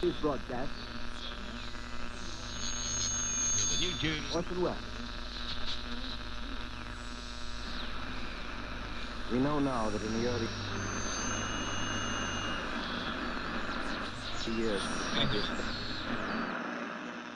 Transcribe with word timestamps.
Broadcast. 0.00 0.70
The 3.68 3.84
new 3.84 3.92
tune. 4.00 4.22
Orson 4.34 4.62
Welles. 4.62 4.76
We 9.30 9.38
know 9.40 9.58
now 9.58 9.90
that 9.90 10.02
in 10.02 10.22
the 10.22 10.28
early 10.28 10.48
years, 14.56 14.82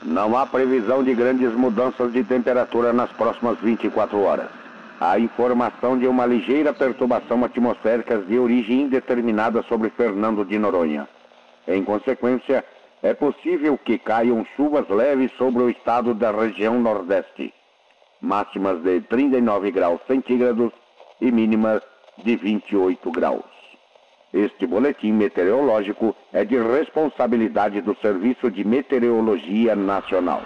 Não 0.03 0.35
há 0.35 0.46
previsão 0.46 1.05
de 1.05 1.15
grandes 1.15 1.53
mudanças 1.53 2.15
de 2.15 2.25
temperatura 2.25 2.95
nas 2.95 3.12
próximas 3.12 3.59
24 3.61 4.19
horas. 4.23 4.49
Há 4.99 5.19
informação 5.19 5.99
de 5.99 6.07
uma 6.07 6.25
ligeira 6.25 6.73
perturbação 6.73 7.45
atmosférica 7.45 8.19
de 8.21 8.39
origem 8.39 8.83
indeterminada 8.85 9.62
sobre 9.69 9.91
Fernando 9.91 10.46
de 10.46 10.59
Noronha. 10.59 11.07
Em 11.67 11.82
consequência, 11.82 12.64
é 13.03 13.14
possível 13.14 13.79
que 13.79 13.99
caiam 13.99 14.45
chuvas 14.57 14.89
leves 14.89 15.31
sobre 15.36 15.63
o 15.63 15.71
estado 15.71 16.14
da 16.14 16.31
região 16.31 16.81
Nordeste. 16.81 17.53
Máximas 18.21 18.82
de 18.82 19.00
39 19.03 19.71
graus 19.71 20.00
centígrados 20.07 20.73
e 21.21 21.31
mínimas 21.31 21.82
de 22.25 22.37
28 22.37 23.11
graus. 23.11 23.45
Este 24.32 24.67
boletim 24.67 25.13
meteorológico 25.13 26.17
é 26.32 26.45
de 26.45 26.59
responsabilidade 26.59 27.81
do 27.81 27.96
Serviço 28.01 28.51
de 28.51 28.65
Meteorologia 28.65 29.76
Nacional. 29.76 30.43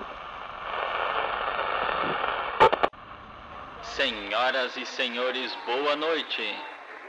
Senhoras 3.82 4.77
e 4.77 4.84
senhores, 4.84 5.56
boa 5.66 5.96
noite. 5.96 6.42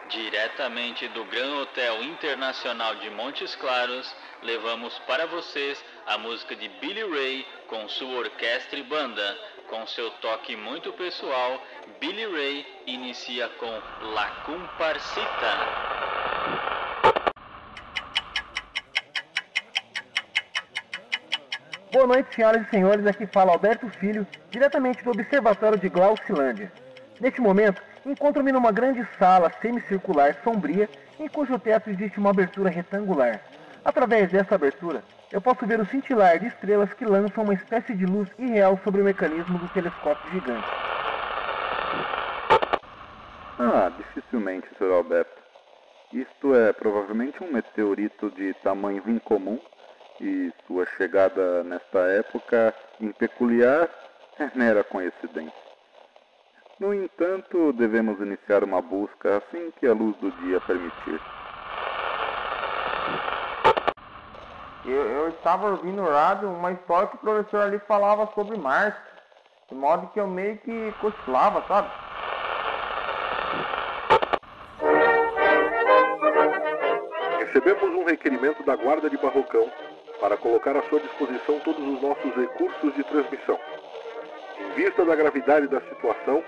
Diretamente 0.09 1.07
do 1.09 1.23
Gran 1.25 1.61
Hotel 1.61 2.03
Internacional 2.03 2.95
de 2.95 3.11
Montes 3.11 3.55
Claros, 3.55 4.11
levamos 4.41 4.97
para 5.05 5.27
vocês 5.27 5.83
a 6.07 6.17
música 6.17 6.55
de 6.55 6.67
Billy 6.81 7.03
Ray 7.03 7.45
com 7.67 7.87
sua 7.87 8.17
orquestra 8.17 8.79
e 8.79 8.83
banda. 8.83 9.37
Com 9.69 9.85
seu 9.85 10.09
toque 10.13 10.55
muito 10.55 10.91
pessoal, 10.93 11.61
Billy 11.99 12.25
Ray 12.25 12.65
inicia 12.87 13.47
com 13.59 13.69
La 14.13 14.31
Comparsita. 14.47 15.29
Boa 21.91 22.07
noite, 22.07 22.33
senhoras 22.33 22.65
e 22.65 22.69
senhores. 22.71 23.05
Aqui 23.05 23.27
fala 23.27 23.51
Alberto 23.51 23.87
Filho, 23.99 24.25
diretamente 24.49 25.03
do 25.03 25.11
Observatório 25.11 25.77
de 25.77 25.87
Glaucilândia. 25.87 26.73
Neste 27.19 27.41
momento, 27.41 27.79
encontro-me 28.05 28.51
numa 28.51 28.71
grande 28.71 29.05
sala 29.17 29.51
semicircular 29.61 30.35
sombria, 30.43 30.89
em 31.19 31.27
cujo 31.27 31.59
teto 31.59 31.89
existe 31.89 32.19
uma 32.19 32.29
abertura 32.29 32.69
retangular. 32.69 33.41
Através 33.83 34.31
dessa 34.31 34.55
abertura, 34.55 35.03
eu 35.31 35.41
posso 35.41 35.65
ver 35.65 35.79
o 35.79 35.85
cintilar 35.85 36.39
de 36.39 36.47
estrelas 36.47 36.93
que 36.93 37.05
lançam 37.05 37.43
uma 37.43 37.53
espécie 37.53 37.93
de 37.93 38.05
luz 38.05 38.29
irreal 38.37 38.79
sobre 38.83 39.01
o 39.01 39.05
mecanismo 39.05 39.57
do 39.57 39.67
telescópio 39.69 40.31
gigante. 40.31 40.67
Ah, 43.59 43.91
dificilmente, 43.97 44.67
Sr. 44.77 44.91
Alberto. 44.91 45.39
Isto 46.11 46.55
é 46.55 46.73
provavelmente 46.73 47.43
um 47.43 47.51
meteorito 47.51 48.31
de 48.31 48.53
tamanho 48.63 49.03
incomum 49.07 49.59
e 50.19 50.51
sua 50.65 50.85
chegada 50.97 51.63
nesta 51.63 51.99
época 51.99 52.73
em 52.99 53.11
peculiar 53.11 53.87
é 54.39 54.49
mera 54.55 54.83
coincidência. 54.83 55.68
No 56.79 56.93
entanto, 56.93 57.73
devemos 57.73 58.21
iniciar 58.21 58.63
uma 58.63 58.81
busca 58.81 59.35
assim 59.37 59.69
que 59.77 59.85
a 59.85 59.91
luz 59.91 60.15
do 60.15 60.31
dia 60.43 60.61
permitir. 60.61 61.19
Eu, 64.85 64.93
eu 64.93 65.27
estava 65.27 65.71
ouvindo 65.71 66.01
no 66.01 66.09
rádio 66.09 66.49
uma 66.49 66.71
história 66.71 67.09
que 67.09 67.17
o 67.17 67.19
professor 67.19 67.63
ali 67.63 67.79
falava 67.79 68.31
sobre 68.33 68.57
Marte, 68.57 68.97
de 69.67 69.75
modo 69.75 70.07
que 70.13 70.21
eu 70.21 70.27
meio 70.27 70.57
que 70.59 70.93
cochilava, 71.01 71.61
sabe? 71.67 71.89
Recebemos 77.39 77.89
um 77.93 78.05
requerimento 78.05 78.63
da 78.63 78.77
Guarda 78.77 79.09
de 79.09 79.17
Barrocão 79.17 79.69
para 80.21 80.37
colocar 80.37 80.77
à 80.77 80.81
sua 80.83 81.01
disposição 81.01 81.59
todos 81.59 81.85
os 81.85 82.01
nossos 82.01 82.33
recursos 82.35 82.95
de 82.95 83.03
transmissão. 83.03 83.59
Em 84.57 84.71
vista 84.75 85.03
da 85.03 85.15
gravidade 85.15 85.67
da 85.67 85.81
situação 85.81 86.41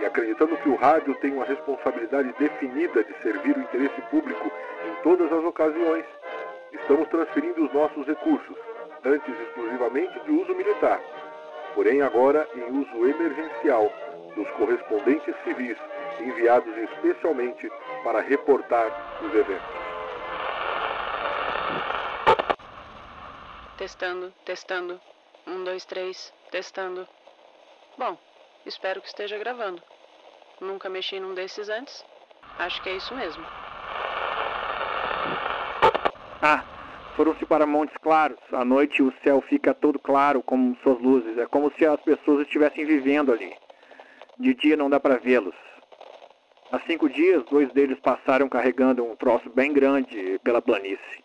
e 0.00 0.04
acreditando 0.04 0.56
que 0.56 0.68
o 0.68 0.76
rádio 0.76 1.14
tem 1.16 1.32
uma 1.32 1.44
responsabilidade 1.44 2.32
definida 2.38 3.02
de 3.02 3.12
servir 3.22 3.56
o 3.56 3.60
interesse 3.60 4.00
público 4.10 4.50
em 4.86 5.02
todas 5.02 5.32
as 5.32 5.44
ocasiões, 5.44 6.04
estamos 6.72 7.08
transferindo 7.08 7.64
os 7.64 7.72
nossos 7.72 8.06
recursos, 8.06 8.56
antes 9.04 9.40
exclusivamente 9.40 10.18
de 10.20 10.30
uso 10.30 10.54
militar, 10.54 11.00
porém 11.74 12.02
agora 12.02 12.48
em 12.54 12.80
uso 12.80 13.08
emergencial 13.08 13.92
dos 14.34 14.48
correspondentes 14.52 15.34
civis 15.44 15.76
enviados 16.20 16.76
especialmente 16.76 17.70
para 18.02 18.20
reportar 18.20 19.20
os 19.22 19.34
eventos. 19.34 19.78
Testando, 23.76 24.32
testando. 24.44 25.00
Um, 25.46 25.64
dois, 25.64 25.84
três, 25.84 26.32
testando. 26.50 27.06
Bom, 27.96 28.18
espero 28.68 29.00
que 29.00 29.08
esteja 29.08 29.38
gravando. 29.38 29.82
Nunca 30.60 30.88
mexi 30.88 31.18
num 31.18 31.34
desses 31.34 31.68
antes. 31.68 32.04
Acho 32.58 32.82
que 32.82 32.88
é 32.88 32.96
isso 32.96 33.14
mesmo. 33.14 33.44
Ah, 36.42 36.64
foram-se 37.16 37.44
para 37.46 37.66
Montes 37.66 37.96
Claros. 37.96 38.38
À 38.52 38.64
noite 38.64 39.02
o 39.02 39.12
céu 39.24 39.40
fica 39.40 39.74
todo 39.74 39.98
claro 39.98 40.42
com 40.42 40.76
suas 40.82 41.00
luzes. 41.00 41.38
É 41.38 41.46
como 41.46 41.72
se 41.72 41.86
as 41.86 42.00
pessoas 42.00 42.42
estivessem 42.42 42.84
vivendo 42.84 43.32
ali. 43.32 43.54
De 44.38 44.54
dia 44.54 44.76
não 44.76 44.90
dá 44.90 45.00
para 45.00 45.16
vê-los. 45.16 45.54
Há 46.70 46.78
cinco 46.80 47.08
dias, 47.08 47.42
dois 47.50 47.72
deles 47.72 47.98
passaram 48.00 48.48
carregando 48.48 49.02
um 49.02 49.16
troço 49.16 49.48
bem 49.50 49.72
grande 49.72 50.38
pela 50.44 50.60
planície, 50.60 51.24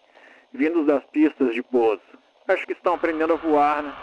vindos 0.54 0.86
das 0.86 1.04
pistas 1.08 1.54
de 1.54 1.62
pouso. 1.62 2.02
Acho 2.48 2.66
que 2.66 2.72
estão 2.72 2.94
aprendendo 2.94 3.34
a 3.34 3.36
voar, 3.36 3.84
né? 3.84 3.94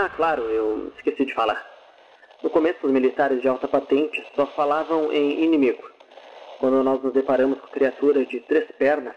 Ah, 0.00 0.08
claro, 0.08 0.42
eu 0.42 0.92
esqueci 0.96 1.24
de 1.24 1.34
falar. 1.34 1.60
No 2.40 2.48
começo, 2.50 2.86
os 2.86 2.92
militares 2.92 3.42
de 3.42 3.48
alta 3.48 3.66
patente 3.66 4.24
só 4.36 4.46
falavam 4.46 5.12
em 5.12 5.42
inimigo. 5.42 5.82
Quando 6.60 6.84
nós 6.84 7.02
nos 7.02 7.12
deparamos 7.12 7.60
com 7.60 7.66
criaturas 7.66 8.28
de 8.28 8.38
três 8.38 8.70
pernas, 8.78 9.16